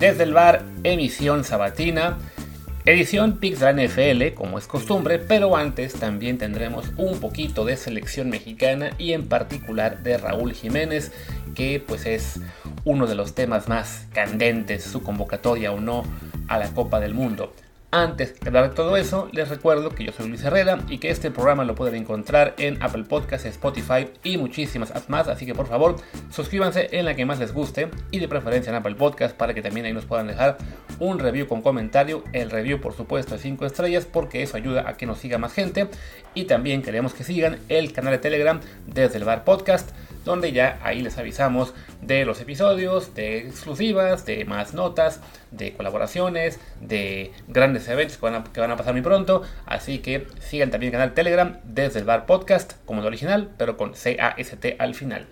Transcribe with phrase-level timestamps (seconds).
[0.00, 2.16] Desde el bar, emisión sabatina,
[2.86, 8.30] edición Pix de NFL, como es costumbre, pero antes también tendremos un poquito de selección
[8.30, 11.12] mexicana y en particular de Raúl Jiménez,
[11.54, 12.40] que pues es
[12.84, 16.04] uno de los temas más candentes, su convocatoria o no
[16.48, 17.52] a la Copa del Mundo.
[17.92, 21.10] Antes de hablar de todo eso, les recuerdo que yo soy Luis Herrera y que
[21.10, 25.26] este programa lo pueden encontrar en Apple Podcasts, Spotify y muchísimas más.
[25.26, 25.96] Así que por favor,
[26.30, 29.62] suscríbanse en la que más les guste y de preferencia en Apple Podcasts para que
[29.62, 30.58] también ahí nos puedan dejar
[31.00, 32.22] un review con comentario.
[32.32, 35.52] El review, por supuesto, de 5 estrellas porque eso ayuda a que nos siga más
[35.52, 35.88] gente.
[36.32, 39.90] Y también queremos que sigan el canal de Telegram desde el Bar Podcast
[40.24, 46.60] donde ya ahí les avisamos de los episodios, de exclusivas, de más notas, de colaboraciones,
[46.80, 49.42] de grandes eventos que van a, pasar muy pronto.
[49.66, 53.76] Así que sigan también el canal Telegram desde el Bar Podcast, como el original, pero
[53.76, 55.26] con C-A-S-T al final.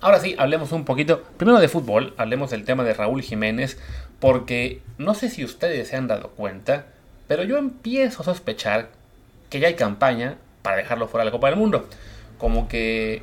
[0.00, 3.78] Ahora sí, hablemos un poquito, primero de fútbol, hablemos del tema de Raúl Jiménez,
[4.20, 6.86] porque no sé si ustedes se han dado cuenta,
[7.26, 8.90] pero yo empiezo a sospechar
[9.48, 11.88] que ya hay campaña para dejarlo fuera de la Copa del Mundo.
[12.38, 13.22] Como que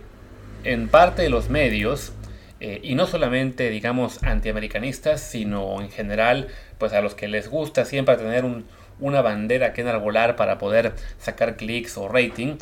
[0.64, 2.14] en parte de los medios,
[2.60, 7.86] eh, y no solamente, digamos, antiamericanistas, sino en general, pues a los que les gusta
[7.86, 8.46] siempre tener
[9.00, 12.58] una bandera que enarbolar para poder sacar clics o rating,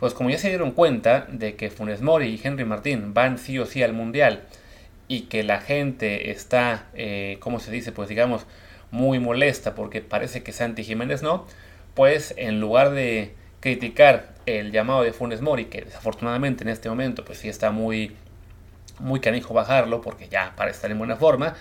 [0.00, 3.58] pues como ya se dieron cuenta de que Funes Mori y Henry Martín van sí
[3.58, 4.42] o sí al Mundial,
[5.06, 7.92] y que la gente está, eh, ¿cómo se dice?
[7.92, 8.46] Pues digamos,
[8.90, 11.46] muy molesta porque parece que Santi Jiménez no,
[11.94, 17.24] pues en lugar de criticar el llamado de Funes Mori, que desafortunadamente en este momento
[17.24, 18.14] pues sí está muy,
[19.00, 21.54] muy canijo bajarlo porque ya parece estar en buena forma,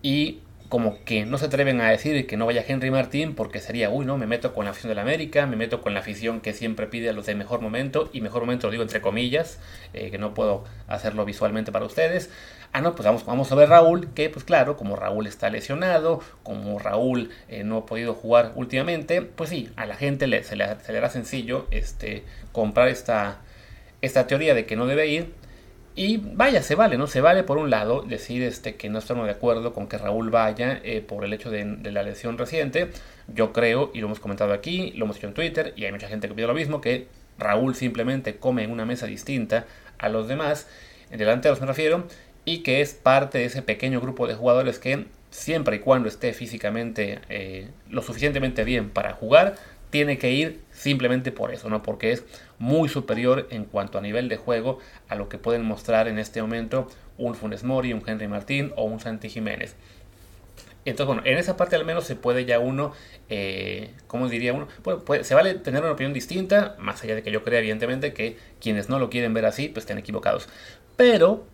[0.00, 3.90] y como que no se atreven a decir que no vaya Henry Martín porque sería,
[3.90, 6.40] uy, no, me meto con la afición de la América, me meto con la afición
[6.40, 9.58] que siempre pide a los de mejor momento, y mejor momento lo digo entre comillas,
[9.92, 12.30] eh, que no puedo hacerlo visualmente para ustedes.
[12.74, 16.20] Ah, no, pues vamos, vamos a ver Raúl, que pues claro, como Raúl está lesionado,
[16.42, 20.56] como Raúl eh, no ha podido jugar últimamente, pues sí, a la gente le, se,
[20.56, 23.40] le, hará sencillo este, comprar esta,
[24.00, 25.34] esta teoría de que no debe ir,
[25.94, 27.06] y vaya, se vale, ¿no?
[27.06, 30.30] Se vale por un lado decir este, que no estamos de acuerdo con que Raúl
[30.30, 32.88] vaya eh, por el hecho de, la lesión reciente.
[33.28, 36.08] Yo creo, y lo hemos comentado aquí, lo hemos hecho en Twitter, y hay mucha
[36.08, 39.66] gente que pide lo mismo, que Raúl simplemente come en una mesa distinta
[39.98, 40.66] a los demás,
[41.10, 42.06] en delanteros me refiero,
[42.44, 46.32] y que es parte de ese pequeño grupo de jugadores que siempre y cuando esté
[46.32, 49.56] físicamente eh, lo suficientemente bien para jugar,
[49.90, 51.82] tiene que ir simplemente por eso, ¿no?
[51.82, 52.24] Porque es
[52.58, 56.40] muy superior en cuanto a nivel de juego a lo que pueden mostrar en este
[56.40, 56.88] momento
[57.18, 59.76] un Funes Mori, un Henry Martín o un Santi Jiménez.
[60.84, 62.92] Entonces, bueno, en esa parte al menos se puede ya uno,
[63.28, 64.66] eh, ¿cómo diría uno?
[64.82, 68.36] Bueno, se vale tener una opinión distinta, más allá de que yo crea evidentemente que
[68.60, 70.48] quienes no lo quieren ver así, pues están equivocados.
[70.96, 71.46] Pero,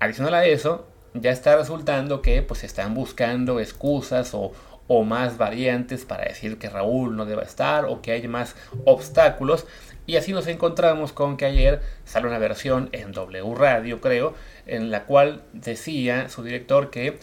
[0.00, 4.52] adicional a eso, ya está resultando que pues están buscando excusas o,
[4.86, 9.66] o más variantes para decir que Raúl no deba estar o que hay más obstáculos.
[10.06, 14.34] Y así nos encontramos con que ayer sale una versión en W Radio, creo,
[14.66, 17.18] en la cual decía su director que,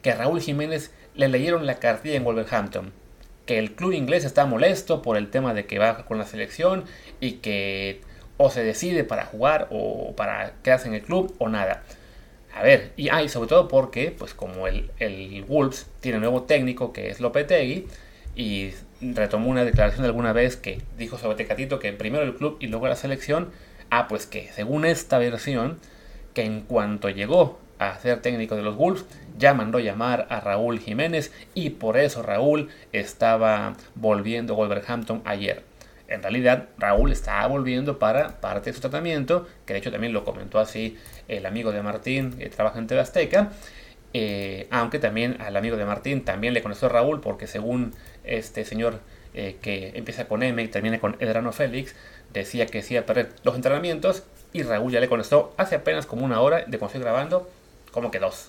[0.00, 2.92] que Raúl Jiménez le leyeron la cartilla en Wolverhampton.
[3.44, 6.84] Que el club inglés está molesto por el tema de que va con la selección
[7.20, 8.00] y que
[8.38, 11.82] o se decide para jugar o para quedarse en el club o nada.
[12.54, 16.92] A ver, y, ah, sobre todo porque, pues como el, el Wolves tiene nuevo técnico
[16.92, 17.86] que es Lopetegui,
[18.34, 22.56] y retomó una declaración de alguna vez que dijo sobre Tecatito que primero el club
[22.60, 23.50] y luego la selección,
[23.90, 25.78] ah, pues que según esta versión,
[26.34, 29.04] que en cuanto llegó a ser técnico de los Wolves,
[29.38, 35.69] ya mandó llamar a Raúl Jiménez y por eso Raúl estaba volviendo a Wolverhampton ayer.
[36.10, 40.24] En realidad, Raúl estaba volviendo para parte de su tratamiento, que de hecho también lo
[40.24, 40.98] comentó así
[41.28, 43.52] el amigo de Martín, que trabaja en TV Azteca.
[44.12, 49.00] Eh, aunque también al amigo de Martín también le conoció Raúl, porque según este señor
[49.34, 51.94] eh, que empieza con M y termina con Edrano Félix,
[52.32, 56.24] decía que sí a perder los entrenamientos y Raúl ya le conoció hace apenas como
[56.24, 57.48] una hora de cuando estoy grabando,
[57.92, 58.48] como que dos.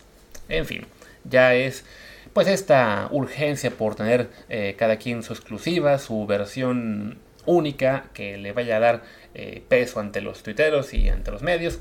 [0.49, 0.87] En fin,
[1.23, 1.85] ya es
[2.33, 8.51] pues esta urgencia por tener eh, cada quien su exclusiva, su versión única que le
[8.51, 9.03] vaya a dar
[9.33, 11.79] eh, peso ante los tuiteros y ante los medios.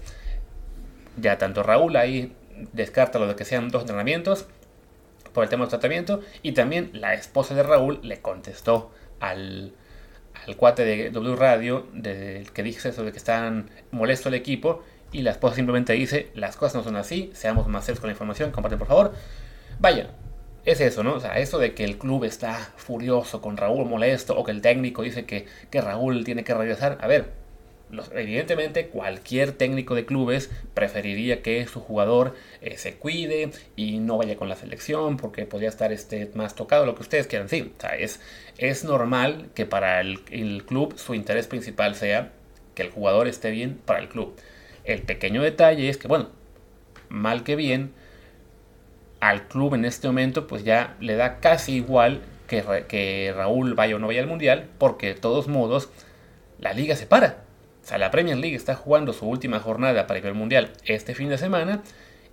[1.16, 2.32] Ya tanto Raúl ahí
[2.72, 4.46] descarta lo de que sean dos entrenamientos
[5.32, 8.90] por el tema del tratamiento y también la esposa de Raúl le contestó
[9.20, 9.72] al,
[10.46, 14.82] al cuate de W Radio del que dice eso de que están molesto el equipo
[15.12, 18.12] y la esposa simplemente dice las cosas no son así, seamos más serios con la
[18.12, 19.14] información, comparten por favor.
[19.78, 20.10] Vaya,
[20.64, 21.14] es eso, ¿no?
[21.14, 24.60] O sea, eso de que el club está furioso con Raúl molesto o que el
[24.60, 26.98] técnico dice que, que Raúl tiene que regresar.
[27.00, 27.30] A ver,
[28.14, 34.36] evidentemente, cualquier técnico de clubes preferiría que su jugador eh, se cuide y no vaya
[34.36, 37.48] con la selección porque podría estar este, más tocado, lo que ustedes quieran.
[37.48, 38.20] Sí, es,
[38.58, 42.32] es normal que para el club su interés principal sea
[42.74, 44.36] que el jugador esté bien para el club.
[44.84, 46.30] El pequeño detalle es que, bueno,
[47.08, 47.92] mal que bien,
[49.20, 53.96] al club en este momento pues ya le da casi igual que, que Raúl vaya
[53.96, 55.90] o no vaya al Mundial, porque de todos modos
[56.58, 57.44] la liga se para.
[57.82, 61.14] O sea, la Premier League está jugando su última jornada para ir al Mundial este
[61.14, 61.82] fin de semana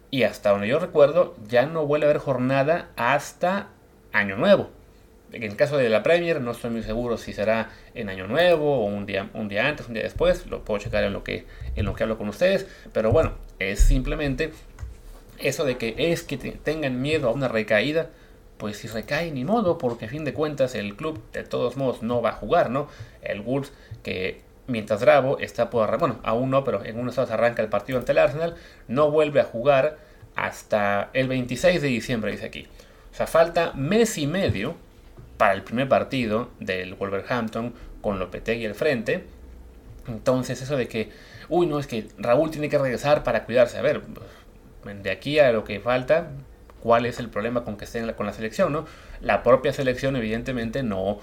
[0.09, 3.69] y hasta donde yo recuerdo ya no vuelve a haber jornada hasta
[4.11, 4.71] Año Nuevo.
[5.33, 8.79] En el caso de la Premier no estoy muy seguro si será en Año Nuevo
[8.79, 11.45] o un día, un día antes, un día después, lo puedo checar en lo, que,
[11.75, 14.51] en lo que hablo con ustedes, pero bueno, es simplemente
[15.39, 18.09] eso de que es que tengan miedo a una recaída,
[18.57, 22.01] pues si recae ni modo, porque a fin de cuentas el club de todos modos
[22.01, 22.87] no va a jugar, ¿no?
[23.21, 23.71] El Wolves
[24.03, 27.99] que mientras Bravo está por bueno, aún no, pero en unos horas arranca el partido
[27.99, 28.55] ante el Arsenal,
[28.87, 29.97] no vuelve a jugar
[30.35, 32.67] hasta el 26 de diciembre, dice aquí.
[33.11, 34.75] O sea, falta mes y medio
[35.37, 39.25] para el primer partido del Wolverhampton con Lopetegui al frente.
[40.07, 41.09] Entonces, eso de que,
[41.49, 43.77] uy, no, es que Raúl tiene que regresar para cuidarse.
[43.77, 44.01] A ver,
[44.93, 46.31] de aquí a lo que falta,
[46.81, 48.73] ¿cuál es el problema con que estén con la selección?
[48.73, 48.85] ¿no?
[49.21, 51.19] La propia selección, evidentemente, no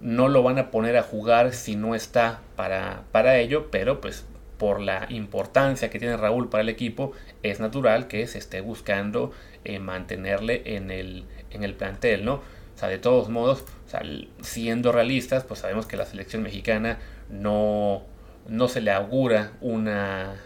[0.00, 4.24] no lo van a poner a jugar si no está para, para ello, pero pues
[4.56, 7.12] por la importancia que tiene Raúl para el equipo,
[7.42, 9.32] es natural que se esté buscando
[9.64, 12.34] eh, mantenerle en el, en el plantel, ¿no?
[12.34, 13.64] O sea, de todos modos,
[14.40, 18.02] siendo realistas, pues sabemos que la selección mexicana no,
[18.48, 20.36] no se le augura una,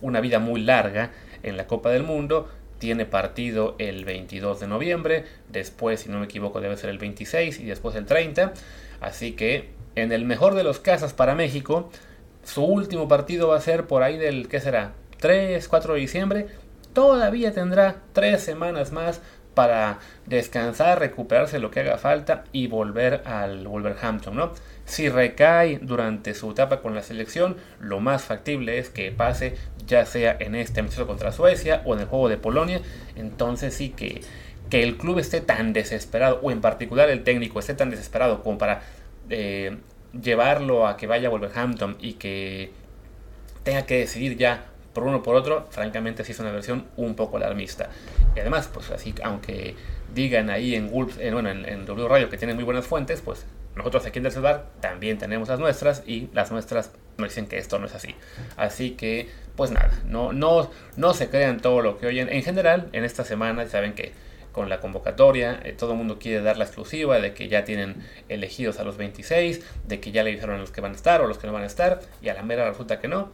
[0.00, 1.10] una vida muy larga
[1.42, 2.48] en la Copa del Mundo.
[2.78, 7.60] Tiene partido el 22 de noviembre, después, si no me equivoco, debe ser el 26
[7.60, 8.52] y después el 30.
[9.00, 11.90] Así que, en el mejor de los casos para México,
[12.44, 14.94] su último partido va a ser por ahí del, ¿qué será?
[15.20, 16.46] 3, 4 de diciembre.
[16.92, 19.22] Todavía tendrá tres semanas más
[19.54, 24.52] para descansar, recuperarse lo que haga falta y volver al Wolverhampton, ¿no?
[24.84, 29.56] Si recae durante su etapa con la selección, lo más factible es que pase
[29.86, 32.80] ya sea en este amistoso contra Suecia o en el juego de Polonia.
[33.16, 34.22] Entonces sí que
[34.72, 38.56] que el club esté tan desesperado, o en particular el técnico esté tan desesperado como
[38.56, 38.80] para
[39.28, 39.76] eh,
[40.18, 42.70] llevarlo a que vaya a Wolverhampton y que
[43.64, 47.36] tenga que decidir ya por uno por otro, francamente sí es una versión un poco
[47.36, 47.90] alarmista.
[48.36, 49.74] Y además, pues así, aunque
[50.14, 53.46] digan ahí en Wolves, en, bueno, en, W Radio que tienen muy buenas fuentes, pues
[53.74, 57.78] nosotros aquí en Del también tenemos las nuestras y las nuestras nos dicen que esto
[57.78, 58.14] no es así.
[58.56, 62.28] Así que, pues nada, no, no, no se crean todo lo que oyen.
[62.28, 64.12] En general, en esta semana, saben que
[64.52, 68.06] con la convocatoria, eh, todo el mundo quiere dar la exclusiva de que ya tienen
[68.28, 71.22] elegidos a los 26, de que ya le dijeron a los que van a estar
[71.22, 73.30] o los que no van a estar, y a la mera resulta que no.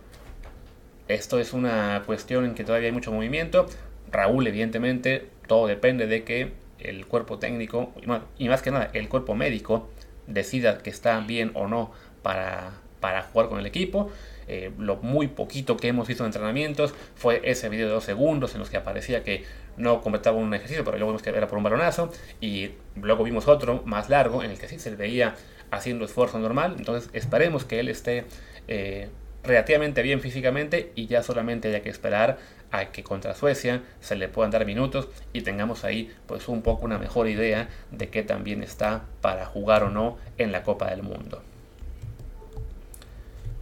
[1.08, 3.66] Esto es una cuestión en que todavía hay mucho movimiento.
[4.12, 7.92] Raúl, evidentemente, todo depende de que el cuerpo técnico,
[8.38, 9.88] y más que nada, el cuerpo médico,
[10.26, 14.10] decida que está bien o no para, para jugar con el equipo.
[14.46, 18.54] Eh, lo muy poquito que hemos visto en entrenamientos fue ese video de dos segundos
[18.54, 19.44] en los que aparecía que
[19.76, 22.10] no completaba un ejercicio, pero luego vimos que era por un balonazo.
[22.40, 25.34] Y luego vimos otro más largo en el que sí se le veía
[25.70, 26.76] haciendo esfuerzo normal.
[26.78, 28.24] Entonces esperemos que él esté
[28.68, 29.08] eh,
[29.48, 32.38] relativamente bien físicamente y ya solamente haya que esperar
[32.70, 36.84] a que contra Suecia se le puedan dar minutos y tengamos ahí pues un poco
[36.84, 41.02] una mejor idea de que también está para jugar o no en la Copa del
[41.02, 41.42] Mundo.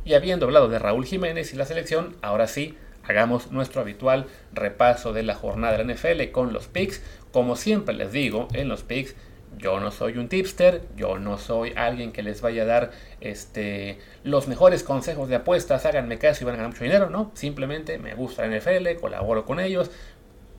[0.05, 5.13] Y habiendo hablado de Raúl Jiménez y la selección, ahora sí, hagamos nuestro habitual repaso
[5.13, 7.03] de la jornada de la NFL con los picks.
[7.33, 9.15] Como siempre les digo, en los picks
[9.57, 13.99] yo no soy un tipster, yo no soy alguien que les vaya a dar este,
[14.23, 17.99] los mejores consejos de apuestas, háganme caso y van a ganar mucho dinero, no, simplemente
[17.99, 19.91] me gusta la NFL, colaboro con ellos,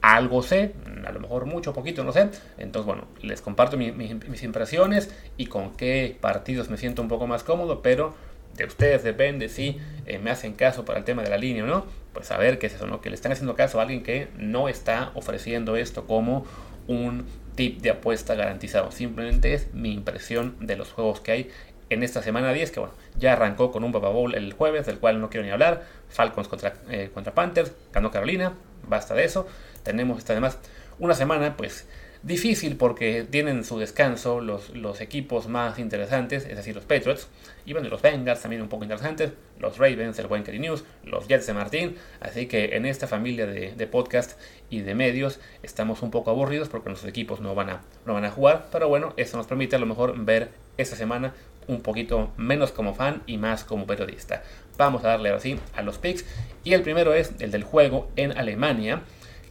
[0.02, 0.74] algo sé,
[1.06, 2.30] a lo mejor mucho, poquito, no sé.
[2.58, 7.44] Entonces, bueno, les comparto mis impresiones y con qué partidos me siento un poco más
[7.44, 8.14] cómodo, pero
[8.56, 11.68] de ustedes depende si eh, me hacen caso para el tema de la línea o
[11.68, 13.02] no, pues saber qué es eso, ¿no?
[13.02, 16.46] Que le están haciendo caso a alguien que no está ofreciendo esto como
[16.88, 17.26] un
[17.56, 18.92] tip de apuesta garantizado.
[18.92, 21.52] Simplemente es mi impresión de los juegos que hay
[21.90, 25.00] en esta semana 10, que bueno, ya arrancó con un Papa Bowl el jueves, del
[25.00, 25.86] cual no quiero ni hablar.
[26.10, 28.54] Falcons contra, eh, contra Panthers, ganó Carolina,
[28.88, 29.48] basta de eso.
[29.84, 30.58] Tenemos además
[31.00, 31.88] una semana, pues
[32.28, 37.30] Difícil porque tienen su descanso los, los equipos más interesantes, es decir, los Patriots,
[37.66, 41.48] y bueno, los Bengals también un poco interesantes, los Ravens, el buen News, los Jets
[41.48, 44.38] de Martín, así que en esta familia de, de, podcast
[44.70, 48.26] y de medios estamos un poco aburridos porque nuestros equipos no van, a, no van
[48.26, 51.34] a jugar, pero bueno, eso nos permite a lo mejor ver esta semana
[51.68, 54.44] un poquito menos como fan y más como periodista.
[54.78, 56.26] Vamos a darle así a los picks.
[56.66, 59.02] Y el primero es el del juego en Alemania,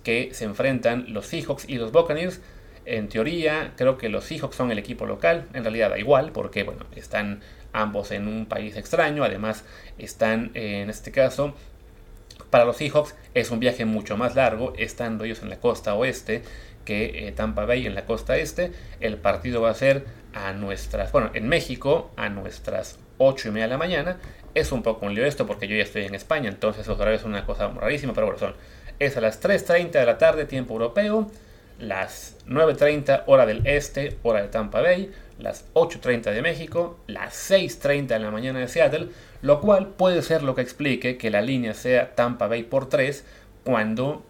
[0.02, 2.40] que se enfrentan los Seahawks y los Buccaneers.
[2.86, 5.46] En teoría, creo que los Seahawks son el equipo local.
[5.52, 7.40] En realidad da igual, porque bueno, están
[7.72, 9.24] ambos en un país extraño.
[9.24, 9.64] Además,
[9.98, 11.54] están en este caso
[12.50, 16.42] para los Seahawks es un viaje mucho más largo, estando ellos en la costa oeste
[16.84, 18.72] que eh, Tampa Bay en la costa este.
[19.00, 23.64] El partido va a ser a nuestras, bueno, en México a nuestras 8 y media
[23.64, 24.18] de la mañana.
[24.54, 27.22] Es un poco un lío esto porque yo ya estoy en España, entonces los horarios
[27.22, 28.54] son una cosa rarísima, pero bueno, son.
[28.98, 31.30] Es a las 3.30 de la tarde, tiempo europeo,
[31.78, 38.06] las 9.30 hora del este, hora de Tampa Bay, las 8.30 de México, las 6.30
[38.06, 39.08] de la mañana de Seattle,
[39.42, 43.24] lo cual puede ser lo que explique que la línea sea Tampa Bay por 3
[43.64, 44.24] cuando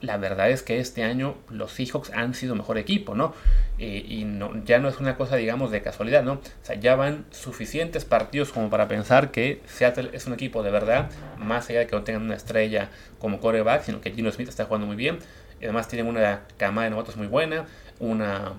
[0.00, 3.34] la verdad es que este año los Seahawks han sido mejor equipo, ¿no?
[3.78, 6.34] Eh, y no, ya no es una cosa, digamos, de casualidad, ¿no?
[6.34, 10.70] O sea, ya van suficientes partidos como para pensar que Seattle es un equipo de
[10.70, 14.48] verdad, más allá de que no tengan una estrella como coreback, sino que Gino Smith
[14.48, 15.18] está jugando muy bien.
[15.62, 17.66] Además tienen una cama de novatos muy buena,
[17.98, 18.52] una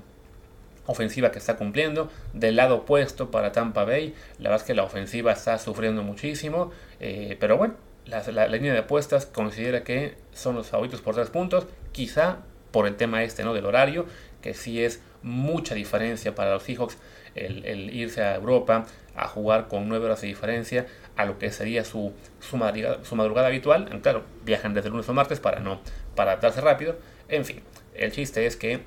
[0.88, 2.10] ofensiva que está cumpliendo.
[2.34, 6.72] Del lado opuesto para Tampa Bay, la verdad es que la ofensiva está sufriendo muchísimo.
[7.00, 7.76] Eh, pero bueno,
[8.06, 11.68] la, línea de apuestas considera que son los favoritos por tres puntos.
[11.92, 12.40] Quizá
[12.72, 13.54] por el tema este ¿no?
[13.54, 14.06] del horario,
[14.42, 16.98] que sí es mucha diferencia para los Seahawks
[17.36, 18.86] el, irse a Europa
[19.16, 20.86] a jugar con nueve horas de diferencia
[21.18, 24.00] a lo que sería su, su, madrugada, su madrugada habitual.
[24.02, 25.82] Claro, viajan desde lunes o martes para no
[26.16, 26.96] para adaptarse rápido.
[27.28, 27.62] En fin,
[27.94, 28.82] el chiste es que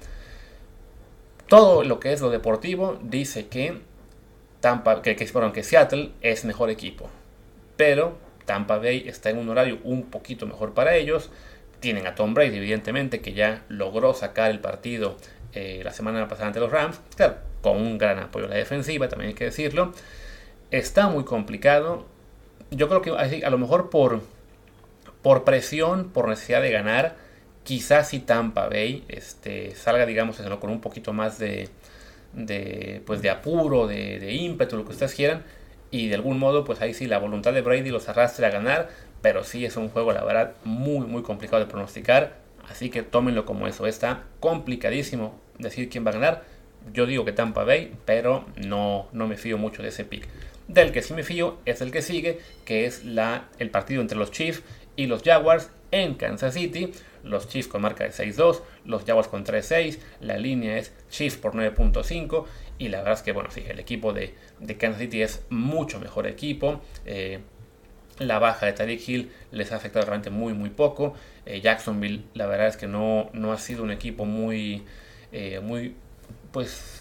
[1.48, 3.80] todo lo que es lo deportivo dice que
[4.60, 7.10] Tampa, que, que, que Seattle es mejor equipo.
[7.76, 11.30] Pero Tampa Bay está en un horario un poquito mejor para ellos.
[11.80, 15.16] Tienen a Tom Brady, evidentemente, que ya logró sacar el partido
[15.54, 17.00] eh, la semana pasada ante los Rams.
[17.16, 19.92] Claro, con un gran apoyo a la defensiva, también hay que decirlo.
[20.70, 22.06] Está muy complicado.
[22.70, 23.10] Yo creo que
[23.44, 24.22] a lo mejor por,
[25.22, 27.16] por presión, por necesidad de ganar,
[27.62, 31.68] Quizás si Tampa Bay este, salga, digamos, con un poquito más de,
[32.32, 35.44] de, pues de apuro, de, ímpetu, lo que ustedes quieran.
[35.90, 38.88] Y de algún modo, pues ahí sí la voluntad de Brady los arrastre a ganar.
[39.20, 42.38] Pero sí es un juego, la verdad, muy, muy complicado de pronosticar.
[42.68, 43.86] Así que tómenlo como eso.
[43.86, 46.44] Está complicadísimo decir quién va a ganar.
[46.94, 50.26] Yo digo que Tampa Bay, pero no, no me fío mucho de ese pick.
[50.72, 54.16] Del que sí me fío es el que sigue, que es la, el partido entre
[54.16, 54.62] los Chiefs
[54.94, 59.44] y los Jaguars en Kansas City los Chiefs con marca de 6-2, los Jaguars con
[59.44, 62.46] 3-6, la línea es Chiefs por 9.5
[62.78, 64.34] y la verdad es que bueno, sí, el equipo de,
[64.78, 66.80] Kansas City es mucho mejor equipo.
[67.04, 67.40] Eh,
[68.18, 71.14] la baja de Tariq Hill les ha afectado realmente muy muy poco.
[71.46, 74.84] Eh, Jacksonville la verdad es que no, no ha sido un equipo muy,
[75.32, 75.94] eh, muy
[76.52, 76.99] pues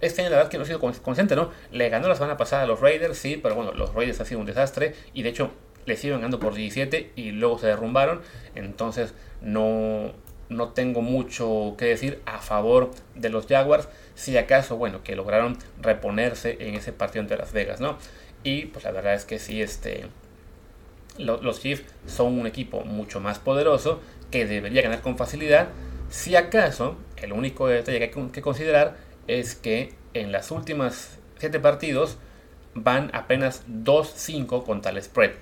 [0.00, 1.50] este año la verdad que no ha sido consciente, ¿no?
[1.72, 4.40] Le ganó la semana pasada a los Raiders, sí, pero bueno, los Raiders ha sido
[4.40, 5.50] un desastre y de hecho
[5.86, 8.20] le siguen ganando por 17 y luego se derrumbaron.
[8.54, 10.12] Entonces no,
[10.48, 13.88] no tengo mucho que decir a favor de los Jaguars.
[14.14, 17.98] Si acaso, bueno, que lograron reponerse en ese partido ante Las Vegas, ¿no?
[18.42, 20.06] Y pues la verdad es que sí, este,
[21.18, 25.68] los Chiefs son un equipo mucho más poderoso que debería ganar con facilidad.
[26.08, 28.96] Si acaso, el único detalle que hay que considerar
[29.38, 32.18] es que en las últimas 7 partidos
[32.74, 35.32] van apenas 2-5 contra el spread.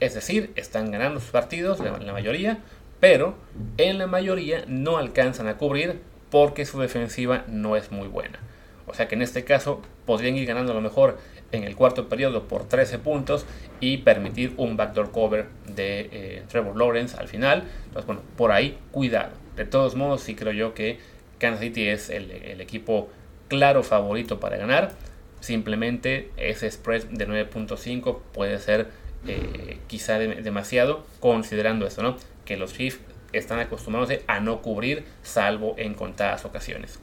[0.00, 2.58] Es decir, están ganando sus partidos, la mayoría,
[3.00, 3.34] pero
[3.78, 8.38] en la mayoría no alcanzan a cubrir porque su defensiva no es muy buena.
[8.86, 11.18] O sea que en este caso podrían ir ganando a lo mejor
[11.52, 13.44] en el cuarto periodo por 13 puntos
[13.80, 17.64] y permitir un backdoor cover de eh, Trevor Lawrence al final.
[17.86, 19.32] Entonces, bueno, por ahí cuidado.
[19.56, 20.98] De todos modos, sí creo yo que
[21.38, 23.10] Kansas City es el equipo
[23.52, 24.92] claro favorito para ganar.
[25.40, 28.88] Simplemente ese spread de 9.5 puede ser
[29.26, 32.16] eh, quizá demasiado, considerando esto, ¿no?
[32.46, 32.98] Que los Chiefs
[33.34, 36.98] están acostumbrándose a no cubrir, salvo en contadas ocasiones.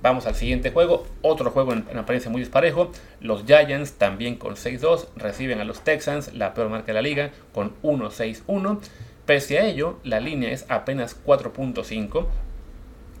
[0.00, 2.90] Vamos al siguiente juego, otro juego en, apariencia muy disparejo.
[3.20, 7.30] Los Giants, también con 6-2, reciben a los Texans, la peor marca de la liga,
[7.52, 8.80] con 1-6-1.
[9.26, 12.26] Pese a ello, la línea es apenas 4.5.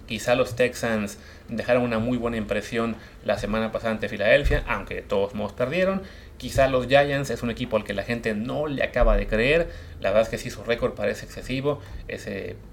[0.06, 1.18] Quizá los Texans
[1.48, 6.02] dejaron una muy buena impresión la semana pasada ante Filadelfia, aunque de todos modos perdieron.
[6.36, 9.70] Quizá los Giants es un equipo al que la gente no le acaba de creer.
[10.00, 11.80] La verdad es que sí, su récord parece excesivo.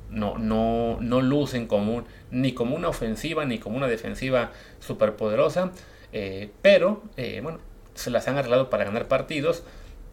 [0.09, 0.38] No,
[1.21, 1.67] lucen
[2.31, 5.71] ni como una ofensiva ni como una defensiva superpoderosa.
[6.11, 7.59] Eh, pero, eh, bueno,
[7.93, 9.63] se las han arreglado para ganar partidos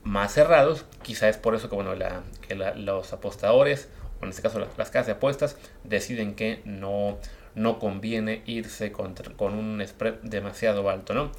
[0.04, 0.84] más cerrados.
[1.02, 3.88] Quizá es por eso que los apostadores,
[4.22, 7.18] en este caso las, casas de apuestas, deciden que no,
[7.54, 9.14] no conviene irse con
[9.54, 11.30] un spread demasiado alto, ¿no?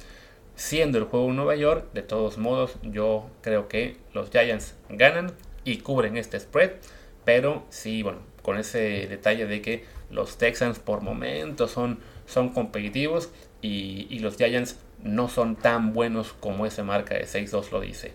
[0.60, 5.32] siendo el juego en Nueva York, de todos modos yo creo que los Giants ganan
[5.64, 6.72] y cubren este spread,
[7.24, 13.30] pero sí, bueno, con ese detalle de que los Texans por momentos son, son competitivos
[13.62, 18.12] y, y los Giants no son tan buenos como esa marca de 6-2 lo dice.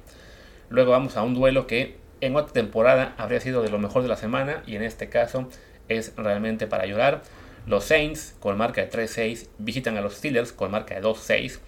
[0.70, 4.08] Luego vamos a un duelo que en otra temporada habría sido de lo mejor de
[4.08, 5.50] la semana y en este caso
[5.88, 7.22] es realmente para llorar.
[7.68, 11.60] Los Saints con marca de 3-6 visitan a los Steelers con marca de 2-6.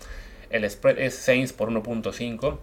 [0.49, 2.59] El spread es Saints por 1.5.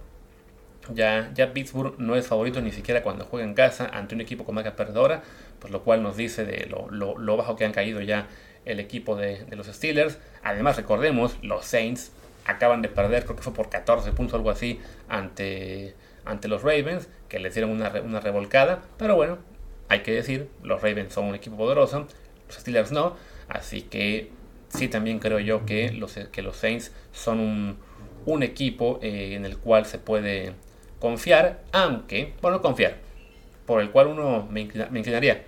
[0.92, 4.44] Ya, ya Pittsburgh no es favorito ni siquiera cuando juega en casa ante un equipo
[4.44, 5.22] con marca perdedora,
[5.58, 8.28] pues lo cual nos dice de lo, bajo que han caído ya
[8.64, 10.18] el equipo de, de, los Steelers.
[10.42, 12.12] Además, recordemos, los Saints
[12.44, 17.08] acaban de perder, creo que fue por 14 puntos algo así, ante, ante los Ravens,
[17.34, 18.84] que les dieron una, una revolcada.
[18.96, 19.38] Pero bueno,
[19.88, 22.06] hay que decir, los Ravens son un equipo poderoso,
[22.46, 23.16] los Steelers no.
[23.48, 24.30] Así que
[24.68, 27.76] sí también creo yo que los, que los Saints son un,
[28.24, 30.52] un equipo eh, en el cual se puede
[31.00, 32.98] confiar, aunque, bueno, confiar,
[33.66, 35.42] por el cual uno me, inclinaría.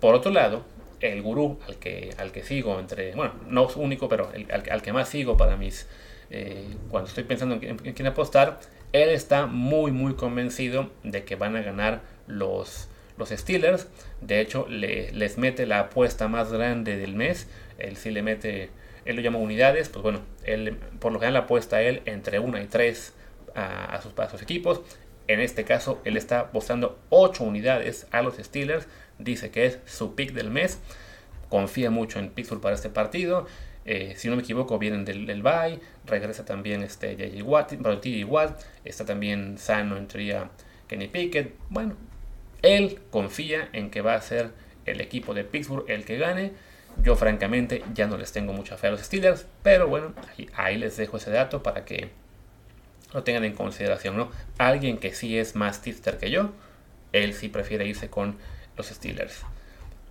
[0.00, 0.64] Por otro lado,
[0.98, 4.92] el gurú al que, al que sigo, entre, bueno, no es único, pero al, que
[4.92, 5.86] más sigo para mis,
[6.28, 8.58] eh, cuando estoy pensando en, en quién apostar,
[8.92, 13.88] él está muy, muy convencido de que van a ganar los, los Steelers.
[14.20, 17.48] De hecho, le, les mete la apuesta más grande del mes.
[17.78, 18.70] Él sí le mete,
[19.04, 19.88] él lo llama unidades.
[19.88, 23.14] Pues bueno, él por lo general apuesta a él entre 1 y 3
[23.54, 24.82] a, sus, a equipos.
[25.28, 28.88] En este caso, él está apostando 8 unidades a los Steelers.
[29.18, 30.80] Dice que es su pick del mes.
[31.48, 33.46] Confía mucho en Pittsburgh para este partido.
[33.84, 35.80] Eh, si no me equivoco, vienen del, del bye.
[36.06, 37.42] Regresa también este.
[37.42, 37.72] Watt,
[38.26, 38.60] Watt.
[38.84, 40.36] Está también sano entre
[40.86, 41.54] Kenny Pickett.
[41.68, 41.96] Bueno,
[42.62, 44.50] él confía en que va a ser
[44.84, 46.52] el equipo de Pittsburgh el que gane.
[47.02, 50.12] Yo francamente ya no les tengo mucha fe a los Steelers, pero bueno,
[50.54, 52.10] ahí, les dejo ese dato para que
[53.14, 54.30] lo tengan en consideración, ¿no?
[54.58, 56.50] Alguien que sí es más tipster que yo,
[57.12, 58.36] él sí prefiere irse con
[58.76, 59.42] los Steelers.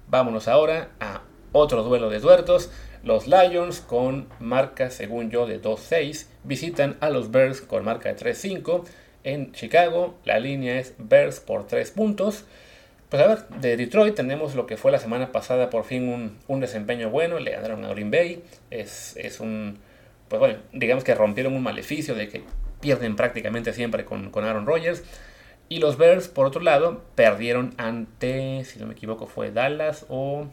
[0.08, 2.72] Vámonos ahora a otro duelo de tuertos.
[3.04, 8.18] Los Lions con marca, según yo, de 2-6 visitan a los Bears con marca de
[8.18, 8.84] 3-5
[9.24, 10.16] en Chicago.
[10.26, 12.46] La línea es Bears por 3 puntos.
[13.10, 16.60] Pues a ver, de Detroit tenemos lo que fue la semana pasada por fin un,
[16.60, 17.40] desempeño bueno.
[17.40, 18.44] Le ganaron a Green Bay.
[18.70, 19.80] Es, un.
[20.28, 22.44] Pues bueno, digamos que rompieron un maleficio de que
[22.82, 25.04] pierden prácticamente siempre con, Aaron Rodgers.
[25.70, 30.48] Y los Bears, por otro lado, perdieron ante, si no me equivoco, fue Dallas o.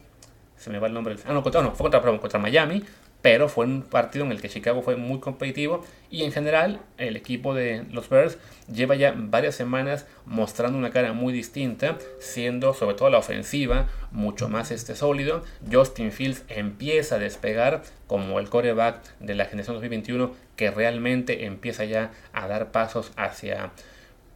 [0.57, 1.15] Se me va el nombre.
[1.25, 2.83] Ah, no, contra, no fue contra, contra Miami
[3.21, 7.15] pero fue un partido en el que Chicago fue muy competitivo y en general el
[7.15, 8.37] equipo de los Bears
[8.71, 14.49] lleva ya varias semanas mostrando una cara muy distinta, siendo sobre todo la ofensiva mucho
[14.49, 15.43] más este sólido.
[15.69, 21.85] Justin Fields empieza a despegar como el coreback de la generación 2021 que realmente empieza
[21.85, 23.71] ya a dar pasos hacia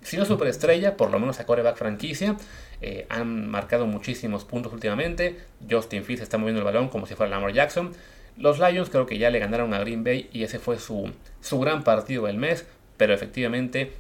[0.04, 2.36] si no superestrella, por lo menos a coreback franquicia.
[2.82, 5.38] Eh, han marcado muchísimos puntos últimamente.
[5.70, 7.92] Justin Fields está moviendo el balón como si fuera Lamar Jackson.
[8.38, 11.60] Los Lions creo que ya le ganaron a Green Bay y ese fue su, su
[11.60, 12.66] gran partido del mes,
[12.98, 13.92] pero efectivamente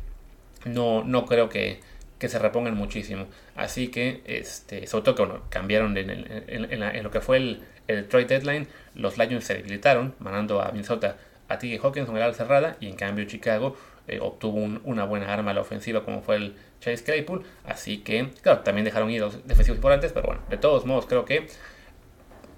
[0.65, 1.79] no, no creo que,
[2.19, 3.25] se repongan muchísimo.
[3.55, 9.17] Así que, este, sobre todo que cambiaron en, lo que fue el, el deadline, los
[9.17, 11.17] Lions se debilitaron, mandando a Minnesota
[11.49, 11.85] a T.J.
[11.85, 13.75] Hawkins el ala cerrada y en cambio Chicago
[14.11, 17.43] eh, obtuvo una buena arma a la ofensiva como fue el Chase Claypool.
[17.65, 21.23] Así que, claro, también dejaron ir los defensivos importantes, pero bueno, de todos modos creo
[21.23, 21.47] que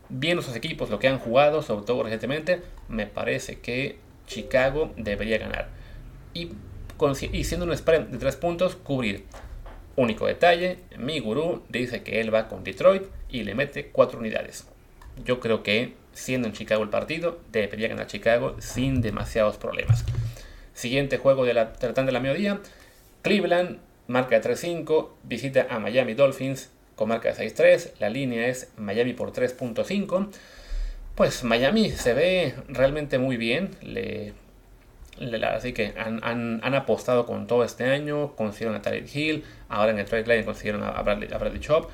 [0.10, 5.38] viendo sus equipos, lo que han jugado, sobre todo recientemente, me parece que Chicago debería
[5.38, 5.70] ganar.
[6.34, 6.50] Y,
[7.44, 9.26] siendo un spread de 3 puntos, cubrir.
[9.96, 14.68] Único detalle, mi gurú dice que él va con Detroit y le mete 4 unidades.
[15.24, 20.04] Yo creo que siendo en Chicago el partido, debería ganar Chicago sin demasiados problemas.
[20.74, 22.60] Siguiente juego de la tratando de la mediodía,
[23.22, 27.92] Cleveland, marca de 3-5, visita a Miami Dolphins con marca de 6-3.
[28.00, 30.30] La línea es Miami por 3.5.
[31.16, 33.72] Pues Miami se ve realmente muy bien.
[35.56, 38.36] Así que han, apostado con todo este año.
[38.36, 39.44] Consiguieron a Tarek Hill.
[39.70, 41.90] Ahora en el trade line consiguieron a Bradley, a Chop.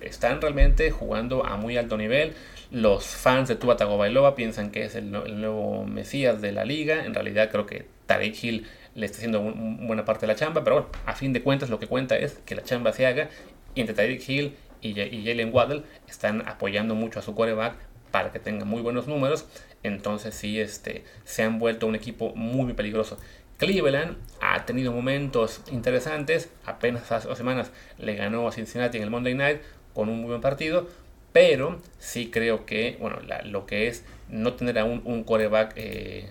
[0.00, 2.34] Están realmente jugando a muy alto nivel.
[2.70, 7.04] Los fans de Tua Tagovailoa piensan que es el, nuevo Mesías de la liga.
[7.04, 10.76] En realidad creo que Tarek Hill le está haciendo buena parte de la chamba, pero
[10.76, 13.28] bueno, a fin de cuentas lo que cuenta es que la chamba se haga
[13.74, 17.74] y entre Tyreek Hill y, Jalen Waddle están apoyando mucho a su quarterback
[18.10, 19.46] para que tenga muy buenos números.
[19.82, 23.18] Entonces sí, este, se han vuelto un equipo muy, peligroso.
[23.58, 26.50] Cleveland ha tenido momentos interesantes.
[26.64, 29.60] Apenas hace dos semanas le ganó a Cincinnati en el Monday Night
[29.94, 30.88] con un muy buen partido.
[31.32, 36.28] Pero sí creo que, bueno, lo que es no tener a un, un coreback eh,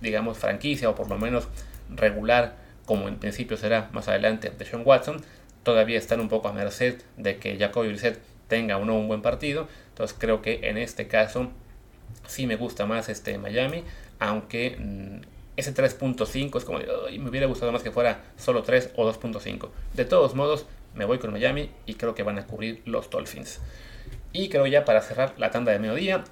[0.00, 1.48] digamos, franquicia o por lo menos
[1.90, 5.22] regular, como en principio será más adelante de Sean Watson,
[5.62, 9.22] todavía están un poco a merced de que Jacoby Brissett tenga o no un buen
[9.22, 9.68] partido.
[9.90, 11.50] Entonces creo que en este caso
[12.26, 13.84] sí me gusta más este Miami,
[14.18, 19.12] aunque mm, ese 3.5 es como, me hubiera gustado más que fuera solo 3 o
[19.12, 19.70] 2.5.
[19.92, 23.58] De todos modos, me voy con Miami y creo que van a cubrir los Dolphins.
[24.32, 26.22] Y creo ya para cerrar la tanda de mediodía,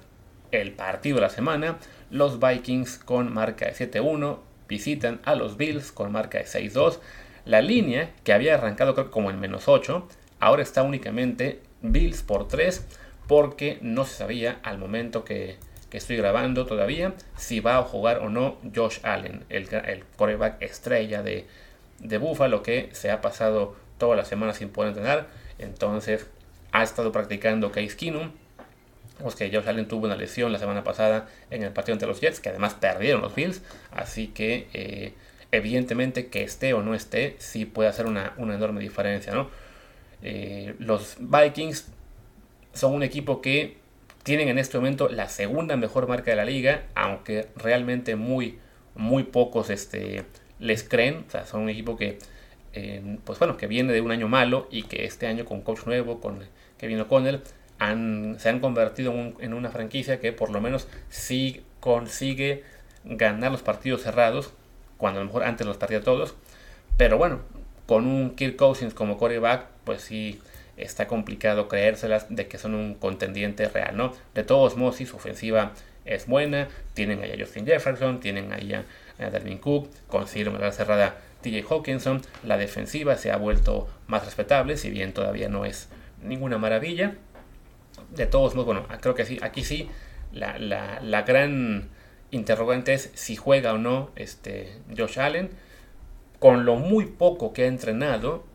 [0.51, 1.77] el partido de la semana,
[2.09, 4.37] los Vikings con marca de 7-1
[4.69, 6.99] visitan a los Bills con marca de 6-2.
[7.43, 10.07] La línea que había arrancado creo como en menos 8,
[10.39, 12.85] ahora está únicamente Bills por 3
[13.27, 15.57] porque no se sabía al momento que,
[15.91, 21.23] estoy grabando todavía si va a jugar o no Josh Allen, el, el coreback estrella
[21.23, 21.45] de,
[21.99, 25.27] de Buffalo que se ha pasado toda la semana sin poder entrenar.
[25.59, 26.27] Entonces
[26.71, 28.31] ha estado practicando Case Keenum.
[29.19, 32.21] Pues que Josh Allen tuvo una lesión la semana pasada en el partido entre los
[32.21, 33.63] Jets, que además perdieron los Bills.
[33.91, 35.13] Así que eh,
[35.51, 39.33] evidentemente que esté o no esté, sí puede hacer una, enorme diferencia.
[39.33, 39.49] ¿no?
[40.21, 41.87] Eh, los Vikings
[42.73, 43.77] son un equipo que
[44.27, 48.59] tienen en este momento la segunda mejor marca de la liga, aunque realmente muy,
[48.93, 50.25] muy pocos este,
[50.59, 51.23] les creen.
[51.25, 52.19] O sea, son un equipo que
[53.23, 56.19] pues bueno, que viene de un año malo y que este año con coach nuevo,
[56.19, 56.39] con
[56.77, 57.41] Kevin O'Connell,
[57.79, 62.63] han, se han convertido en, una franquicia que por lo menos sí consigue
[63.05, 64.53] ganar los partidos cerrados,
[64.97, 66.35] cuando a lo mejor antes los perdía todos.
[66.97, 67.39] Pero bueno,
[67.85, 70.41] con un Kirk Cousins como quarterback, pues sí
[70.77, 74.13] está complicado creérselas de que son un contendiente real, ¿no?
[74.33, 75.73] De todos modos, sí, su ofensiva
[76.05, 78.85] es buena, tienen ahí a Justin Jefferson, tienen ahí a,
[79.19, 84.77] a Dalvin Cook, consiguieron una cerrada TJ Hawkinson, la defensiva se ha vuelto más respetable,
[84.77, 85.89] si bien todavía no es
[86.23, 87.15] ninguna maravilla.
[88.11, 89.89] De todos modos, bueno, creo que sí, aquí sí,
[90.31, 91.89] la, gran
[92.31, 95.49] interrogante es si juega o no este Josh Allen.
[96.39, 98.45] Con lo muy poco que ha entrenado,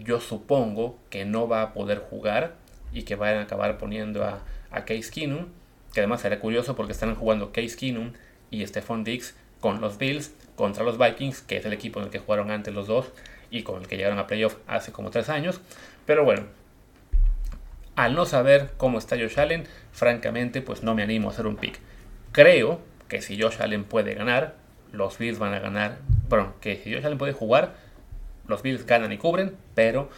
[0.00, 2.54] yo supongo que no va a poder jugar
[2.92, 4.42] y que van a acabar poniendo a,
[4.84, 5.46] Case Keenum,
[5.94, 8.12] que además será curioso porque están jugando Case Keenum
[8.50, 12.10] y Stephon Diggs con los Bills contra los Vikings, que es el equipo en el
[12.10, 13.10] que jugaron antes los dos
[13.50, 15.60] y con el que llegaron a playoff hace como tres años.
[16.04, 16.44] Pero bueno,
[17.94, 21.56] al no saber cómo está Josh Allen, francamente, pues no me animo a hacer un
[21.56, 21.80] pick.
[22.32, 24.54] Creo que si Josh Allen puede ganar,
[24.92, 25.98] los Bills van a ganar.
[26.28, 27.74] Bueno, que si Josh Allen puede jugar,
[28.48, 30.08] los Bills ganan y cubren, pero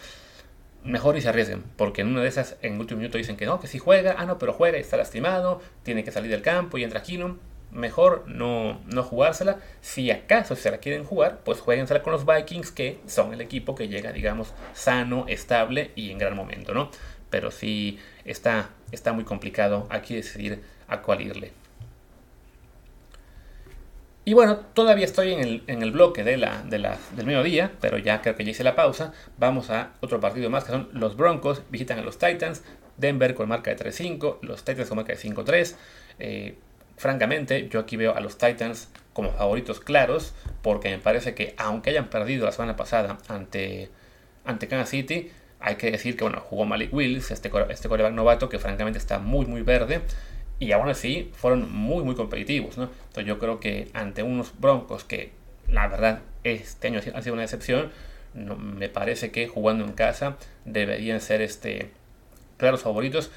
[0.85, 3.47] mejor y se arriesguen, porque en una de esas, en el último minuto dicen que
[3.47, 6.79] no, que si juega, ah no, pero juega está lastimado, tiene que salir del campo
[6.79, 7.39] y entra Keenum
[7.71, 9.59] mejor no, no jugársela.
[9.81, 13.75] Si acaso se la quieren jugar, pues jueguensela con los Vikings, que son el equipo
[13.75, 16.91] que llega, digamos, sano, estable y en gran momento, ¿no?
[17.31, 21.53] Pero sí está, está muy complicado aquí decidir a cuál irle.
[24.29, 27.73] Y bueno, todavía estoy en el, en el bloque de la, de la, del mediodía,
[27.81, 29.15] pero ya creo que ya hice la pausa.
[29.39, 32.63] Vamos a otro partido más que son los Broncos, visitan a los Titans,
[32.99, 35.77] Denver con marca de 3-5, los Titans con marca de 5-3.
[36.19, 36.59] Eh,
[36.99, 41.89] Francamente, yo aquí veo a los Titans como favoritos claros, porque me parece que aunque
[41.89, 43.89] hayan perdido la semana pasada ante,
[44.45, 48.51] ante Kansas City, hay que decir que bueno, jugó Malik Willis, este, este coreback novato
[48.51, 50.03] que francamente está muy muy verde,
[50.59, 52.79] y aún así fueron muy muy competitivos.
[52.79, 52.85] ¿no?
[52.85, 55.33] Entonces yo creo que ante unos Broncos que
[55.69, 57.91] la verdad este año ha sido una excepción,
[58.35, 61.91] me parece que jugando en casa deberían ser este,
[62.57, 63.31] claros favoritos.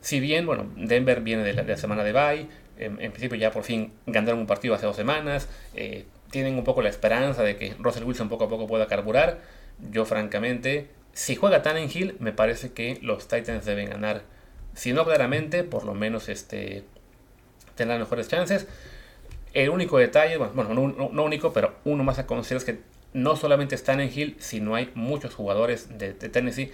[0.00, 2.46] Si bien, bueno, Denver viene de la, semana de bye,
[2.78, 6.82] en, principio ya por fin ganaron un partido hace dos semanas, eh, tienen un poco
[6.82, 9.40] la esperanza de que Russell Wilson poco a poco pueda carburar.
[9.90, 11.62] Yo francamente, si juega
[11.92, 14.22] Hill me parece que los Titans deben ganar,
[14.78, 16.84] si no claramente, por lo menos este,
[17.74, 18.68] tendrán mejores chances.
[19.52, 22.78] El único detalle, bueno, no, único, pero uno más a conocer es que
[23.12, 26.70] no solamente está Hill, sino hay muchos jugadores de, de Tennessee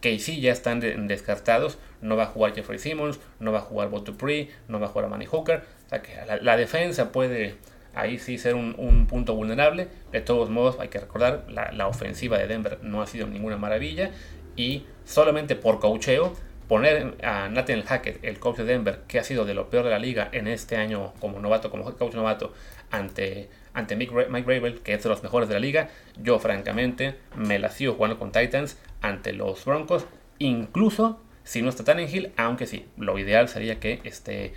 [0.00, 1.78] que sí ya están descartados.
[2.00, 4.88] No va a jugar Jeffrey Simmons, no va a jugar Bob Dupree, no va a
[4.90, 5.64] jugar a Manny Hooker.
[5.86, 7.56] O sea que la, defensa puede
[7.92, 9.88] ahí sí ser un, punto vulnerable.
[10.12, 13.56] De todos modos, hay que recordar, la, la, ofensiva de Denver no ha sido ninguna
[13.56, 14.12] maravilla.
[14.54, 16.34] Y solamente por cocheo,
[16.68, 19.90] poner a Nathan Hackett, el coach de Denver, que ha sido de lo peor de
[19.90, 22.52] la liga en este año como novato, como coach novato,
[22.90, 25.88] ante, ante Mike Rabel, que es de los mejores de la liga,
[26.22, 30.06] yo francamente me la sigo jugando con Titans ante los Broncos,
[30.38, 34.52] incluso si no está Tannehill, aunque sí, lo ideal sería que esté,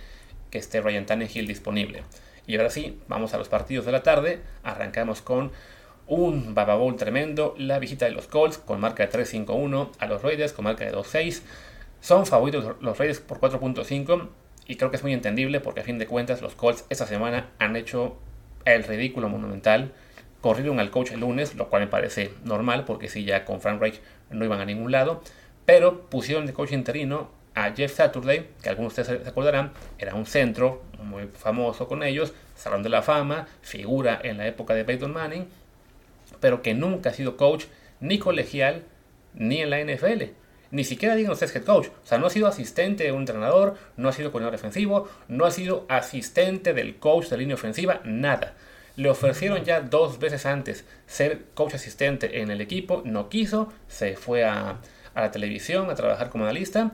[0.50, 2.02] que esté Ryan Tannehill disponible.
[2.46, 4.40] Y ahora sí, vamos a los partidos de la tarde.
[4.62, 5.52] Arrancamos con
[6.06, 7.54] un Baba Bowl tremendo.
[7.56, 10.92] La visita de los Colts con marca de 3-5-1 a los Raiders con marca de
[10.92, 11.40] 2-6.
[12.02, 14.28] Son favoritos los Raiders por 4.5
[14.66, 17.50] y creo que es muy entendible porque a fin de cuentas los Colts esta semana
[17.60, 18.16] han hecho
[18.64, 19.92] el ridículo monumental.
[20.40, 23.80] Corrieron al coach el lunes, lo cual me parece normal porque si ya con Frank
[23.80, 25.22] Reich no iban a ningún lado.
[25.64, 30.16] Pero pusieron de coach interino a Jeff Saturday, que algunos de ustedes se acordarán, era
[30.16, 34.84] un centro muy famoso con ellos, Salón de la Fama, figura en la época de
[34.84, 35.46] Peyton Manning,
[36.40, 37.66] pero que nunca ha sido coach
[38.00, 38.82] ni colegial
[39.34, 40.41] ni en la NFL.
[40.72, 41.86] Ni siquiera digan ustedes head coach.
[41.86, 45.44] O sea, no ha sido asistente de un entrenador, no ha sido coordinador defensivo, no
[45.44, 48.54] ha sido asistente del coach de línea ofensiva, nada.
[48.96, 54.16] Le ofrecieron ya dos veces antes ser coach asistente en el equipo, no quiso, se
[54.16, 54.78] fue a,
[55.14, 56.92] a la televisión a trabajar como analista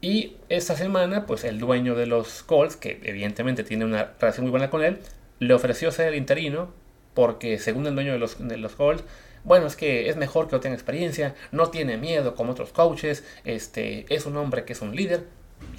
[0.00, 4.50] y esta semana, pues el dueño de los Colts, que evidentemente tiene una relación muy
[4.50, 4.98] buena con él,
[5.38, 6.70] le ofreció ser interino
[7.14, 9.04] porque según el dueño de los, de los Colts,
[9.46, 13.24] bueno, es que es mejor que no tenga experiencia, no tiene miedo como otros coaches,
[13.44, 15.24] este, es un hombre que es un líder.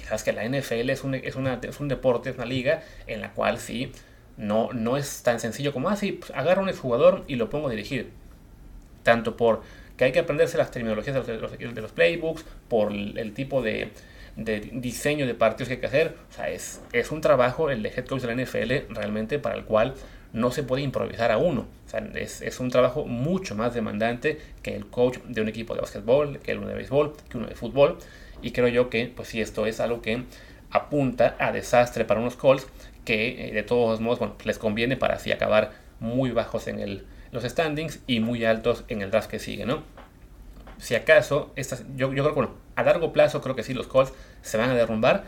[0.00, 2.82] Y sabes que la NFL es un, es, una, es un deporte, es una liga
[3.06, 3.92] en la cual sí,
[4.38, 7.70] no, no es tan sencillo como ah, pues agarro un exjugador y lo pongo a
[7.70, 8.10] dirigir.
[9.02, 9.60] Tanto por
[9.98, 13.90] que hay que aprenderse las terminologías de los, de playbooks, por el, tipo de,
[14.36, 16.16] diseño de partidos que hay que hacer.
[16.30, 19.56] O sea, es, es un trabajo, el de head coach de la NFL, realmente para
[19.56, 19.94] el cual
[20.32, 21.66] no se puede improvisar a uno.
[22.14, 26.54] Es, un trabajo mucho más demandante que el coach de un equipo de básquetbol, que
[26.56, 27.98] uno de béisbol, que uno de fútbol.
[28.42, 30.24] Y creo yo que, pues sí, esto es algo que
[30.70, 32.66] apunta a desastre para unos Colts
[33.04, 37.06] que eh, de todos modos bueno, les conviene para así acabar muy bajos en el,
[37.32, 39.82] los standings y muy altos en el draft que sigue, ¿no?
[40.76, 43.86] Si acaso, estas, yo, yo creo que bueno, a largo plazo creo que sí los
[43.86, 44.12] Colts
[44.42, 45.24] se van a derrumbar.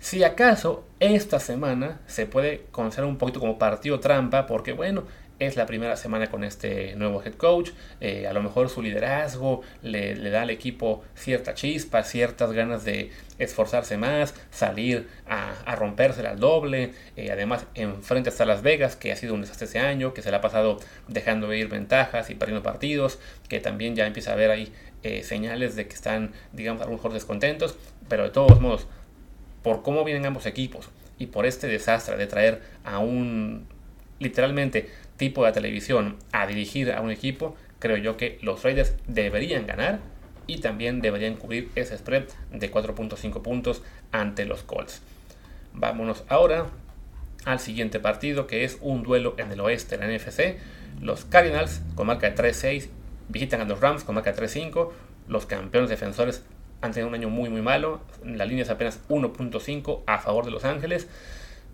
[0.00, 5.04] Si acaso esta semana se puede conocer un poquito como partido trampa, porque bueno,
[5.38, 7.70] es la primera semana con este nuevo head coach.
[8.00, 13.10] Eh, a lo mejor su liderazgo le, da al equipo cierta chispa, ciertas ganas de
[13.38, 16.92] esforzarse más, salir a, a romperse al doble.
[17.16, 20.30] Eh, además, enfrente está Las Vegas, que ha sido un desastre este año, que se
[20.30, 24.50] le ha pasado dejando ir ventajas y perdiendo partidos, que también ya empieza a haber
[24.50, 27.76] ahí eh, señales de que están, digamos, a lo mejor descontentos.
[28.08, 28.86] Pero de todos modos,
[29.62, 33.66] por cómo vienen ambos equipos y por este desastre de traer a un
[34.18, 39.66] literalmente tipo de televisión a dirigir a un equipo, creo yo que los Raiders deberían
[39.66, 40.00] ganar
[40.46, 45.02] y también deberían cubrir ese spread de 4.5 puntos ante los Colts.
[45.72, 46.66] Vámonos ahora
[47.44, 50.58] al siguiente partido que es un duelo en el oeste de la NFC.
[51.00, 52.88] Los Cardinals con marca de 3-6
[53.28, 54.90] visitan a los Rams con marca de 3-5.
[55.28, 56.42] Los campeones defensores
[56.80, 58.00] han tenido un año muy muy malo.
[58.24, 61.08] La línea es apenas 1.5 a favor de Los Ángeles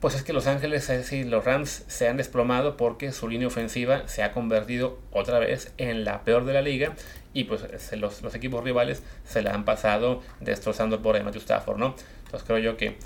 [0.00, 3.48] pues es que Los Ángeles, es decir, los Rams se han desplomado porque su línea
[3.48, 6.94] ofensiva se ha convertido otra vez en la peor de la liga
[7.32, 11.94] y pues los, equipos rivales se la han pasado destrozando por Matthew Stafford, ¿no?
[12.24, 12.98] Entonces creo yo que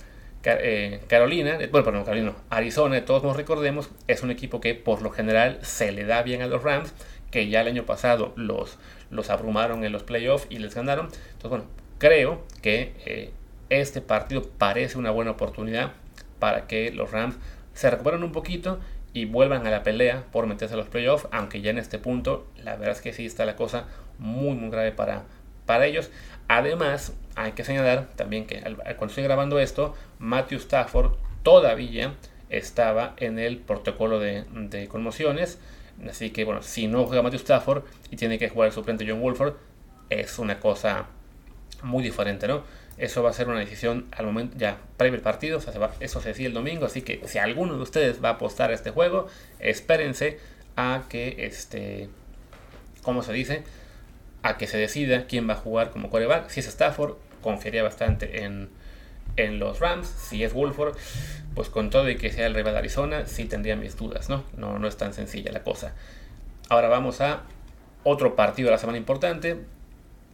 [0.45, 5.03] eh, Carolina, eh, bueno, perdón, Carolina, Arizona, todos nos recordemos, es un equipo que por
[5.03, 6.93] lo general se le da bien a los Rams,
[7.31, 11.07] que ya el año pasado los abrumaron en los playoffs y les ganaron.
[11.07, 11.65] Entonces, bueno,
[12.01, 13.31] creo que eh,
[13.69, 15.93] este partido parece una buena oportunidad
[16.41, 17.37] para que los Rams
[17.75, 18.81] se recuperen un poquito
[19.13, 22.49] y vuelvan a la pelea por meterse a los playoffs, aunque ya en este punto
[22.57, 23.87] la verdad es que sí está la cosa
[24.19, 25.25] muy muy grave para,
[25.67, 26.11] para ellos.
[26.49, 32.15] Además, hay que señalar también que cuando estoy grabando esto, Matthew Stafford todavía
[32.49, 35.61] estaba en el protocolo de, de conmociones.
[36.09, 39.21] Así que bueno, si no juega Matthew Stafford y tiene que jugar el suplente John
[39.21, 39.55] Wolford,
[40.09, 41.07] es una cosa
[41.83, 42.63] muy diferente, ¿no?
[42.99, 45.61] Eso va a ser una decisión al momento ya previo el partido,
[46.01, 48.75] eso se decide el domingo, así que si alguno de ustedes va a apostar a
[48.75, 49.27] este juego,
[49.59, 50.39] espérense
[50.77, 52.11] a que este
[53.03, 53.65] ¿cómo se dice?
[54.43, 56.49] a que se decida quién va a jugar como coreback.
[56.49, 58.71] Si es Stafford, confiaría bastante en,
[59.37, 60.07] en los Rams.
[60.07, 60.97] Si es Wolford,
[61.55, 64.45] pues con todo y que sea el rival de Arizona, sí tendría mis dudas, ¿no?
[64.57, 65.95] No, no es tan sencilla la cosa.
[66.69, 67.43] Ahora vamos a
[68.05, 69.59] otro partido de la semana importante.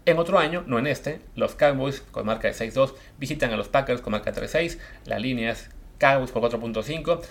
[0.07, 3.67] En otro año, no en este, los Cowboys con marca de 6-2 visitan a los
[3.67, 4.79] Packers con marca de 3-6.
[5.05, 7.23] La línea es Cowboys por 4.5.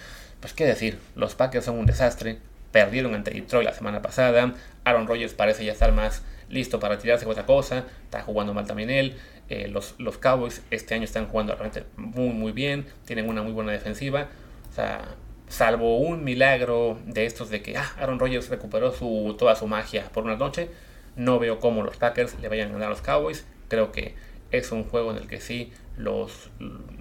[0.42, 2.38] Pues qué decir, los Packers son un desastre.
[2.74, 4.54] Perdieron ante Detroit la semana pasada.
[4.84, 7.86] Aaron Rodgers parece ya estar más listo para retirarse con otra cosa.
[8.04, 9.16] Está jugando mal también él.
[9.48, 12.88] Eh, los, los, Cowboys este año están jugando realmente muy muy bien.
[13.06, 14.28] Tienen una muy buena defensiva.
[14.70, 15.16] O sea,
[15.48, 20.10] salvo un milagro de estos de que ah, Aaron Rodgers recuperó su, toda su magia
[20.12, 20.70] por una noche
[21.16, 23.46] no veo cómo los Packers le vayan a ganar a los Cowboys.
[23.68, 24.16] Creo que
[24.52, 26.50] es un juego en el que sí los,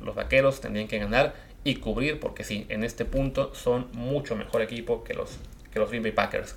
[0.02, 4.62] los vaqueros tendrían que ganar y cubrir, porque sí, en este punto son mucho mejor
[4.62, 5.38] equipo que los,
[5.72, 6.56] que los Green Bay Packers.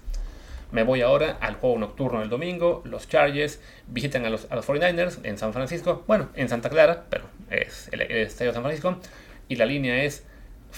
[0.71, 2.81] Me voy ahora al juego nocturno del domingo.
[2.83, 6.03] Los Chargers visitan a los, a los 49ers en San Francisco.
[6.07, 8.97] Bueno, en Santa Clara, pero es el, estadio de San Francisco.
[9.47, 10.25] Y la línea es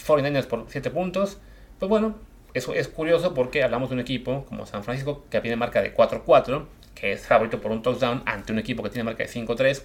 [0.08, 1.40] 49ers por 7 puntos.
[1.80, 2.20] Pues bueno,
[2.54, 5.94] eso es curioso porque hablamos de un equipo como San Francisco que tiene marca de
[5.94, 9.84] 4-4, que es favorito por un touchdown ante un equipo que tiene marca de 5-3,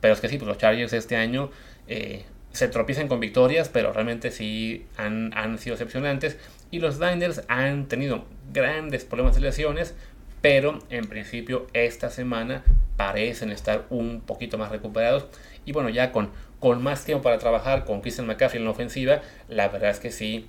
[0.00, 1.50] pero es que sí, pues los Chargers este año
[1.86, 6.36] eh, se tropiezan con victorias, pero realmente sí han, han sido decepcionantes.
[6.70, 9.94] Y los Niners han tenido grandes problemas de lesiones,
[10.40, 12.64] pero en principio esta semana
[12.96, 15.26] parecen estar un poquito más recuperados.
[15.64, 19.22] Y bueno, ya con, con más tiempo para trabajar con Christian McCaffrey en la ofensiva,
[19.48, 20.48] la verdad es que sí,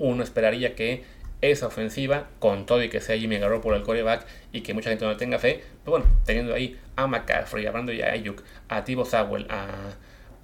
[0.00, 1.04] uno esperaría que
[1.40, 5.04] esa ofensiva, con todo y que sea Jimmy por el coreback y que mucha gente
[5.04, 9.04] no tenga fe, pero bueno, teniendo ahí a McCaffrey, hablando ya a Ayuk, a Tibo
[9.04, 9.94] Sowell, a,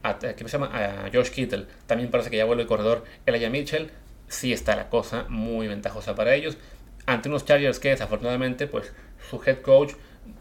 [0.02, 0.70] a, se llama?
[0.72, 3.90] a Josh Kittle, también parece que ya vuelve el corredor Elijah Mitchell,
[4.28, 6.56] sí está la cosa muy ventajosa para ellos.
[7.04, 8.92] Ante unos Chargers que desafortunadamente, pues
[9.30, 9.92] su head coach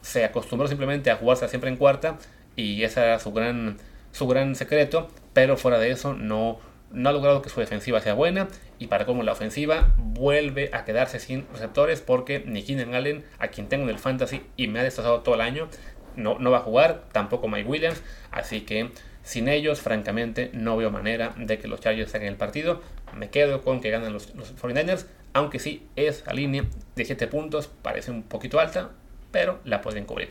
[0.02, 2.18] se acostumbró simplemente a jugarse siempre en cuarta
[2.56, 3.78] y ese era su gran,
[4.12, 6.60] su gran secreto, pero fuera de eso no,
[6.96, 8.48] no ha logrado que su defensiva sea buena
[8.80, 13.50] y para como la ofensiva vuelve a quedarse sin receptores porque ni Keenan Allen, a
[13.50, 15.68] quien tengo en el fantasy y me ha destrozado todo el año,
[16.16, 18.92] no, no va a jugar, tampoco Mike Williams, así que
[19.26, 22.82] sin ellos, francamente, no veo manera de que los Chargers saquen el partido.
[23.18, 26.64] Me quedo con que ganan los, los 49ers, aunque sí, esa línea
[26.96, 28.92] de 7 puntos parece un poquito alta,
[29.32, 30.30] pero la pueden cubrir.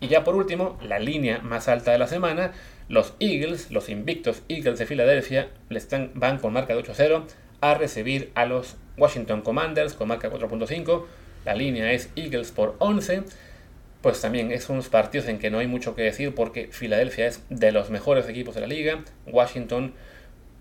[0.00, 2.52] Y ya por último, la línea más alta de la semana,
[2.88, 7.24] los Eagles, los invictos Eagles de Filadelfia, están, van con marca de 8-0
[7.60, 11.04] a recibir a los Washington Commanders con marca 4.5.
[11.44, 13.24] La línea es Eagles por 11
[14.06, 17.42] pues también es unos partidos en que no hay mucho que decir porque Filadelfia es
[17.50, 19.94] de los mejores equipos de la liga, Washington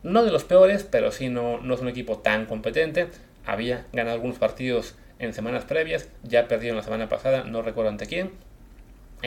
[0.01, 3.07] no de los peores, pero sí no, no es un equipo tan competente,
[3.45, 8.07] había ganado algunos partidos en semanas previas, ya perdieron la semana pasada, no recuerdo ante
[8.07, 8.31] quién,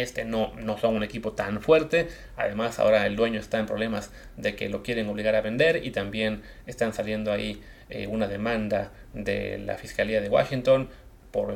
[0.00, 2.08] este no, no son un equipo tan fuerte.
[2.36, 5.90] Además, ahora el dueño está en problemas de que lo quieren obligar a vender y
[5.90, 10.88] también están saliendo ahí eh, una demanda de la Fiscalía de Washington
[11.30, 11.54] por,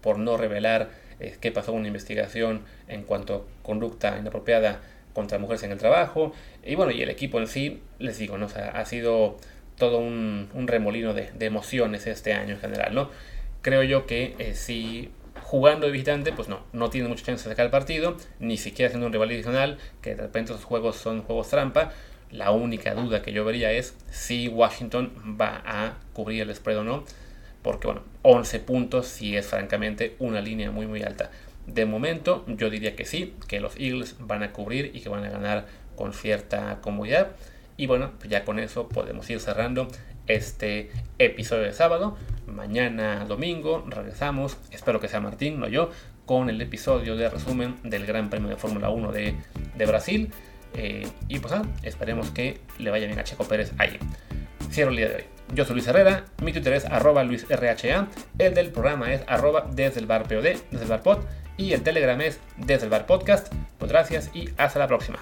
[0.00, 4.80] por no revelar eh, qué pasó una investigación en cuanto a conducta inapropiada
[5.12, 6.32] contra mujeres en el trabajo.
[6.64, 8.46] Y bueno, y el equipo en sí, les digo, ¿no?
[8.46, 9.38] ha sido
[9.76, 13.10] todo un, remolino de, emociones este año en general, ¿no?
[13.62, 15.10] Creo yo que eh, si
[15.44, 18.90] jugando de visitante, pues no, no tiene mucha chance de sacar el partido, ni siquiera
[18.90, 21.92] siendo un rival adicional, que de repente esos juegos son juegos trampa.
[22.32, 26.84] La única duda que yo vería es si Washington va a cubrir el spread o
[26.84, 27.04] no
[27.64, 31.30] porque bueno, 11 puntos sí es francamente una línea muy muy alta.
[31.66, 35.24] De momento yo diría que sí, que los Eagles van a cubrir y que van
[35.24, 37.30] a ganar con cierta comodidad.
[37.78, 39.88] Y bueno, pues ya con eso podemos ir cerrando
[40.26, 42.16] este episodio de sábado.
[42.46, 45.90] Mañana domingo regresamos, espero que sea Martín, no yo,
[46.26, 49.34] con el episodio de resumen del Gran Premio de Fórmula 1 de,
[49.86, 50.32] Brasil.
[50.74, 53.98] Eh, y pues nada, esperemos que le vaya bien a Checo Pérez ahí.
[54.70, 55.24] Cierro el día de hoy.
[55.54, 58.08] Yo soy Luis Herrera, mi Twitter es arroba luisrha,
[58.38, 61.00] el del programa es arroba desde el bar POD, desde el
[61.56, 63.52] y el Telegram es desde el bar podcast.
[63.78, 65.18] Pues gracias y hasta la próxima.